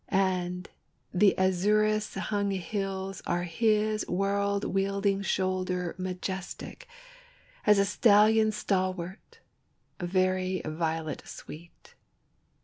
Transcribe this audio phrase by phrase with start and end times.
[0.09, 0.67] And
[1.13, 6.87] the azurous hung hills are his world wielding shoulder Majestic
[7.67, 9.41] as a stallion stalwart,
[9.99, 11.93] very violet sweet!